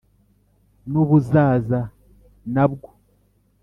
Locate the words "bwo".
2.71-2.89